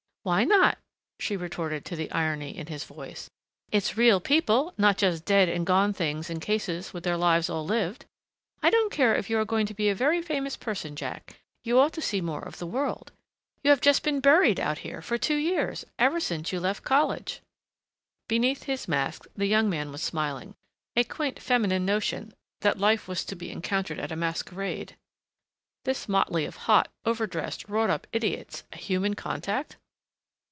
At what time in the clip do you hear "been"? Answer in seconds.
14.03-14.19